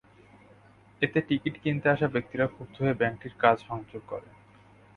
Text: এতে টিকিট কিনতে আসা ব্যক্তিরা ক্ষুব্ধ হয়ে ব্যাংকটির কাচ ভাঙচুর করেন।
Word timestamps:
এতে 1.01 1.19
টিকিট 1.27 1.55
কিনতে 1.63 1.87
আসা 1.89 2.07
ব্যক্তিরা 2.07 2.45
ক্ষুব্ধ 2.47 2.75
হয়ে 2.81 2.99
ব্যাংকটির 2.99 3.33
কাচ 3.39 3.57
ভাঙচুর 3.67 4.01
করেন। 4.07 4.33